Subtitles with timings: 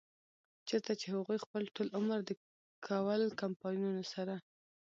[0.67, 2.31] چرته چې هغوي خپل ټول عمر د
[2.87, 4.35] کول کمپنيانو سره